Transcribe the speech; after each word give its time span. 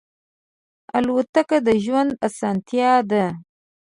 الوتکه 0.97 1.57
د 1.65 1.69
ژوند 1.83 2.09
آسانتیا 2.27 2.91
ده. 3.09 3.25